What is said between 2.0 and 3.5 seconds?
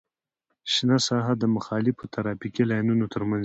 ترافیکي لاینونو ترمنځ وي